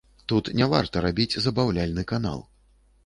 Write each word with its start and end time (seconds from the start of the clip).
Тут 0.31 0.47
не 0.59 0.65
варта 0.71 1.03
рабіць 1.05 1.39
забаўляльны 1.49 2.07
канал. 2.13 2.43